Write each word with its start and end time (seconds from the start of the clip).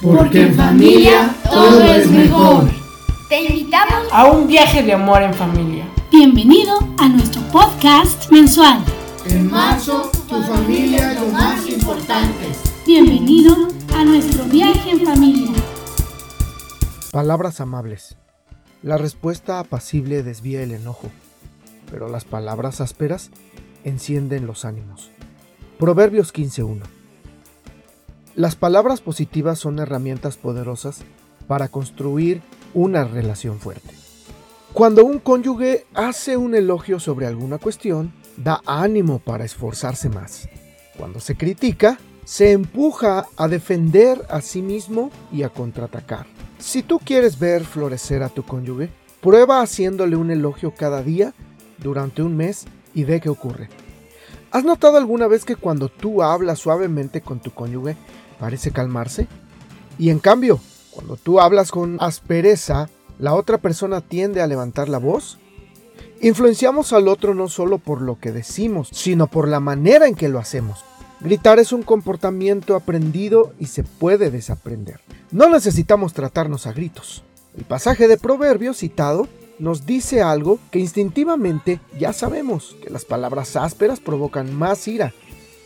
Porque 0.00 0.42
en 0.42 0.54
familia 0.54 1.34
todo 1.50 1.82
es 1.82 2.08
mejor. 2.08 2.70
Te 3.28 3.42
invitamos 3.42 4.06
a 4.12 4.26
un 4.26 4.46
viaje 4.46 4.84
de 4.84 4.92
amor 4.92 5.22
en 5.22 5.34
familia. 5.34 5.88
Bienvenido 6.12 6.78
a 6.98 7.08
nuestro 7.08 7.42
podcast 7.50 8.30
mensual. 8.30 8.84
En 9.26 9.50
marzo, 9.50 10.08
tu 10.28 10.40
familia 10.42 11.12
es 11.12 11.20
lo 11.20 11.26
más 11.28 11.68
importante. 11.68 12.46
Bienvenido 12.86 13.56
a 13.96 14.04
nuestro 14.04 14.44
viaje 14.44 14.90
en 14.90 15.04
familia. 15.04 15.50
Palabras 17.10 17.60
amables. 17.60 18.16
La 18.84 18.98
respuesta 18.98 19.58
apacible 19.58 20.22
desvía 20.22 20.62
el 20.62 20.70
enojo, 20.70 21.10
pero 21.90 22.08
las 22.08 22.24
palabras 22.24 22.80
ásperas 22.80 23.30
encienden 23.82 24.46
los 24.46 24.64
ánimos. 24.64 25.10
Proverbios 25.76 26.32
15.1 26.32 26.97
Las 28.38 28.54
palabras 28.54 29.00
positivas 29.00 29.58
son 29.58 29.80
herramientas 29.80 30.36
poderosas 30.36 31.00
para 31.48 31.66
construir 31.66 32.40
una 32.72 33.02
relación 33.02 33.58
fuerte. 33.58 33.92
Cuando 34.72 35.04
un 35.04 35.18
cónyuge 35.18 35.86
hace 35.92 36.36
un 36.36 36.54
elogio 36.54 37.00
sobre 37.00 37.26
alguna 37.26 37.58
cuestión, 37.58 38.12
da 38.36 38.60
ánimo 38.64 39.18
para 39.18 39.44
esforzarse 39.44 40.08
más. 40.08 40.48
Cuando 40.96 41.18
se 41.18 41.36
critica, 41.36 41.98
se 42.24 42.52
empuja 42.52 43.26
a 43.36 43.48
defender 43.48 44.24
a 44.30 44.40
sí 44.40 44.62
mismo 44.62 45.10
y 45.32 45.42
a 45.42 45.48
contraatacar. 45.48 46.26
Si 46.60 46.84
tú 46.84 47.00
quieres 47.00 47.40
ver 47.40 47.64
florecer 47.64 48.22
a 48.22 48.28
tu 48.28 48.44
cónyuge, 48.44 48.88
prueba 49.20 49.62
haciéndole 49.62 50.14
un 50.14 50.30
elogio 50.30 50.74
cada 50.76 51.02
día 51.02 51.34
durante 51.78 52.22
un 52.22 52.36
mes 52.36 52.66
y 52.94 53.02
ve 53.02 53.20
qué 53.20 53.30
ocurre. 53.30 53.68
¿Has 54.50 54.64
notado 54.64 54.96
alguna 54.96 55.26
vez 55.26 55.44
que 55.44 55.56
cuando 55.56 55.88
tú 55.88 56.22
hablas 56.22 56.58
suavemente 56.58 57.20
con 57.20 57.40
tu 57.40 57.50
cónyuge 57.50 57.96
parece 58.40 58.70
calmarse? 58.70 59.28
Y 59.98 60.10
en 60.10 60.20
cambio, 60.20 60.58
cuando 60.90 61.16
tú 61.16 61.38
hablas 61.38 61.70
con 61.70 61.98
aspereza, 62.00 62.88
la 63.18 63.34
otra 63.34 63.58
persona 63.58 64.00
tiende 64.00 64.40
a 64.40 64.46
levantar 64.46 64.88
la 64.88 64.98
voz. 64.98 65.38
Influenciamos 66.22 66.92
al 66.92 67.08
otro 67.08 67.34
no 67.34 67.48
solo 67.48 67.78
por 67.78 68.00
lo 68.00 68.18
que 68.18 68.32
decimos, 68.32 68.88
sino 68.92 69.26
por 69.26 69.48
la 69.48 69.60
manera 69.60 70.06
en 70.06 70.14
que 70.14 70.28
lo 70.28 70.38
hacemos. 70.38 70.84
Gritar 71.20 71.58
es 71.58 71.72
un 71.72 71.82
comportamiento 71.82 72.74
aprendido 72.74 73.52
y 73.58 73.66
se 73.66 73.82
puede 73.82 74.30
desaprender. 74.30 75.00
No 75.30 75.50
necesitamos 75.50 76.14
tratarnos 76.14 76.66
a 76.66 76.72
gritos. 76.72 77.22
El 77.56 77.64
pasaje 77.64 78.08
de 78.08 78.16
Proverbios 78.16 78.78
citado 78.78 79.28
nos 79.58 79.86
dice 79.86 80.22
algo 80.22 80.58
que 80.70 80.78
instintivamente 80.78 81.80
ya 81.98 82.12
sabemos, 82.12 82.76
que 82.82 82.90
las 82.90 83.04
palabras 83.04 83.56
ásperas 83.56 84.00
provocan 84.00 84.54
más 84.54 84.86
ira, 84.88 85.12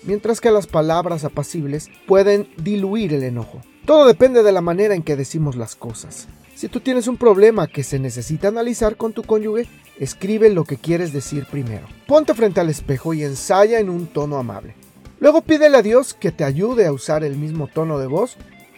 mientras 0.03 0.41
que 0.41 0.51
las 0.51 0.67
palabras 0.67 1.25
apacibles 1.25 1.91
pueden 2.07 2.49
diluir 2.57 3.13
el 3.13 3.23
enojo. 3.23 3.61
Todo 3.85 4.07
depende 4.07 4.43
de 4.43 4.53
la 4.53 4.61
manera 4.61 4.95
en 4.95 5.03
que 5.03 5.17
decimos 5.17 5.57
las 5.57 5.75
cosas. 5.75 6.29
Si 6.55 6.69
tú 6.69 6.81
tienes 6.81 7.09
un 7.09 7.17
problema 7.17 7.67
que 7.67 7.83
se 7.83 7.99
necesita 7.99 8.49
analizar 8.49 8.97
con 8.97 9.13
tu 9.13 9.23
cónyuge, 9.25 9.69
escribe 9.99 10.51
lo 10.51 10.65
que 10.65 10.77
quieres 10.77 11.13
decir 11.13 11.47
primero. 11.51 11.87
Ponte 12.07 12.35
frente 12.35 12.61
al 12.61 12.71
espejo 12.71 13.15
y 13.15 13.25
ensaya 13.25 13.81
en 13.81 13.91
un 13.91 14.07
tono 14.07 14.37
amable. 14.37 14.75
Luego 15.19 15.43
pídele 15.43 15.77
a 15.79 15.83
Dios 15.83 16.15
que 16.15 16.33
te 16.33 16.45
ayude 16.45 16.87
a 16.87 16.93
usar 16.93 17.25
el 17.25 17.37
mismo 17.37 17.69
tono 17.69 17.99
de 17.99 18.07
voz 18.07 18.37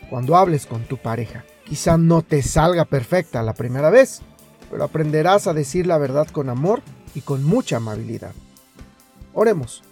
cuando 0.09 0.37
hables 0.37 0.67
con 0.67 0.85
tu 0.85 0.97
pareja. 0.97 1.45
Quizá 1.65 1.97
no 1.97 2.23
te 2.23 2.43
salga 2.43 2.85
perfecta 2.85 3.43
la 3.43 3.55
primera 3.55 3.91
vez, 3.91 4.23
pero 4.75 4.87
aprenderás 4.87 5.47
a 5.47 5.55
decir 5.55 5.87
la 5.87 5.99
verdad 5.99 6.27
con 6.27 6.49
amor 6.49 6.83
y 7.15 7.21
con 7.21 7.45
mucha 7.45 7.77
amabilidad. 7.77 8.33
Oremos. 9.33 9.85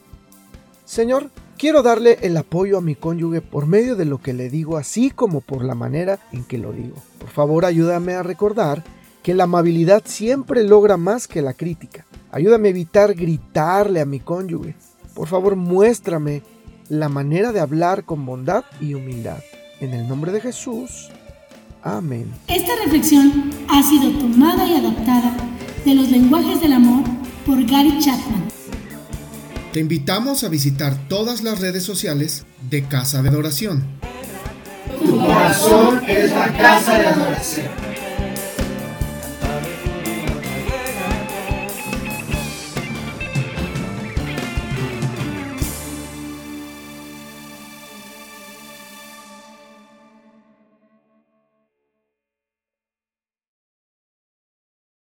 Señor, 0.85 1.31
quiero 1.57 1.85
darle 1.85 2.19
el 2.23 2.37
apoyo 2.37 2.79
a 2.79 2.81
mi 2.81 2.97
cónyuge 2.97 3.43
por 3.43 3.67
medio 3.67 3.95
de 3.95 4.07
lo 4.07 4.19
que 4.19 4.33
le 4.33 4.51
digo, 4.51 4.77
así 4.77 5.13
como 5.13 5.41
por 5.41 5.63
la 5.65 5.77
manera 5.77 6.19
en 6.33 6.43
que 6.43 6.59
lo 6.59 6.73
digo. 6.73 6.97
Por 7.21 7.29
favor, 7.29 7.65
ayúdame 7.65 8.15
a 8.15 8.25
recordar 8.25 8.83
que 9.23 9.35
la 9.35 9.45
amabilidad 9.45 10.03
siempre 10.05 10.65
logra 10.65 10.97
más 10.97 11.29
que 11.29 11.43
la 11.43 11.55
crítica. 11.55 12.05
Ayúdame 12.33 12.67
a 12.67 12.71
evitar 12.73 13.15
gritarle 13.15 14.01
a 14.01 14.05
mi 14.05 14.19
cónyuge. 14.19 14.75
Por 15.15 15.29
favor, 15.29 15.55
muéstrame 15.55 16.43
la 16.89 17.09
manera 17.09 17.53
de 17.53 17.61
hablar 17.61 18.03
con 18.03 18.27
bondad 18.27 18.65
y 18.81 18.95
humildad. 18.95 19.39
En 19.79 19.95
el 19.95 20.09
nombre 20.09 20.33
de 20.33 20.41
Jesús. 20.41 21.09
Amén. 21.83 22.33
Esta 22.47 22.73
reflexión 22.85 23.51
ha 23.69 23.83
sido 23.83 24.11
tomada 24.13 24.67
y 24.67 24.75
adaptada 24.75 25.35
de 25.85 25.95
los 25.95 26.11
lenguajes 26.11 26.61
del 26.61 26.75
amor 26.75 27.05
por 27.45 27.65
Gary 27.67 27.99
Chapman. 27.99 28.49
Te 29.73 29.81
invitamos 29.81 30.45
a 30.45 30.49
visitar 30.49 30.97
todas 31.09 31.43
las 31.43 31.61
redes 31.61 31.83
sociales 31.83 32.47
de 32.71 32.85
Casa 32.85 33.23
de 33.23 33.31
Adoración. 33.31 33.85
Tu 35.05 35.19
corazón 35.19 36.03
es 36.07 36.31
la 36.31 36.57
casa 36.57 36.99
de 36.99 37.07
adoración. 37.07 37.92